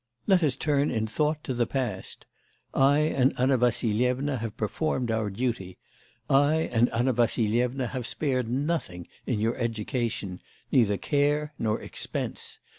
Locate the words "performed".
4.57-5.11